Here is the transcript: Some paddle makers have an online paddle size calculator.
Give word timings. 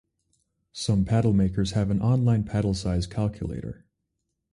Some 0.73 1.05
paddle 1.05 1.31
makers 1.31 1.73
have 1.73 1.91
an 1.91 2.01
online 2.01 2.43
paddle 2.43 2.73
size 2.73 3.05
calculator. 3.05 3.85